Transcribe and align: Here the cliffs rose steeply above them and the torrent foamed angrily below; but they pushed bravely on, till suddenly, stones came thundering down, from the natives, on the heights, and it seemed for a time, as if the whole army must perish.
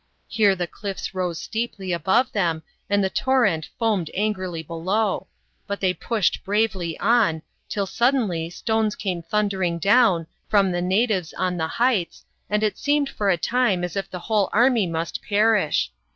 Here 0.27 0.55
the 0.55 0.65
cliffs 0.65 1.13
rose 1.13 1.39
steeply 1.39 1.91
above 1.93 2.31
them 2.31 2.63
and 2.89 3.03
the 3.03 3.09
torrent 3.11 3.69
foamed 3.77 4.09
angrily 4.15 4.63
below; 4.63 5.27
but 5.67 5.79
they 5.79 5.93
pushed 5.93 6.43
bravely 6.43 6.97
on, 6.99 7.43
till 7.69 7.85
suddenly, 7.85 8.49
stones 8.49 8.95
came 8.95 9.21
thundering 9.21 9.77
down, 9.77 10.25
from 10.49 10.71
the 10.71 10.81
natives, 10.81 11.33
on 11.35 11.57
the 11.57 11.67
heights, 11.67 12.25
and 12.49 12.63
it 12.63 12.79
seemed 12.79 13.09
for 13.09 13.29
a 13.29 13.37
time, 13.37 13.83
as 13.83 13.95
if 13.95 14.09
the 14.09 14.17
whole 14.25 14.49
army 14.51 14.87
must 14.87 15.21
perish. 15.21 15.91